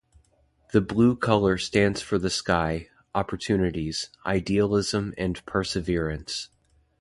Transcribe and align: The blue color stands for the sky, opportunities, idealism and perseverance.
The 0.73 0.81
blue 0.81 1.15
color 1.15 1.59
stands 1.59 2.01
for 2.01 2.17
the 2.17 2.31
sky, 2.31 2.89
opportunities, 3.13 4.09
idealism 4.25 5.13
and 5.15 5.45
perseverance. 5.45 6.49